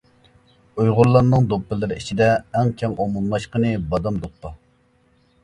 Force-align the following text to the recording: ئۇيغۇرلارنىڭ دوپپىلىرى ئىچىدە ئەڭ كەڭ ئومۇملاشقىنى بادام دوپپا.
ئۇيغۇرلارنىڭ 0.83 1.45
دوپپىلىرى 1.51 1.99
ئىچىدە 1.99 2.31
ئەڭ 2.31 2.73
كەڭ 2.81 2.97
ئومۇملاشقىنى 3.05 3.75
بادام 3.93 4.19
دوپپا. 4.27 4.55